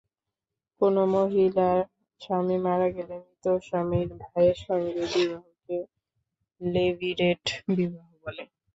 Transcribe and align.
কোনো 0.81 1.01
মহিলার 1.13 1.79
স্বামী 2.21 2.57
মারা 2.65 2.87
গেলে 2.95 3.15
মৃত 3.23 3.45
স্বামীর 3.67 4.07
ভাইয়ের 4.21 4.57
সঙ্গে 4.65 5.03
বিবাহকে 5.13 5.77
লেভিরেট 6.61 7.43
বিবাহ 7.69 8.07
বলে। 8.23 8.43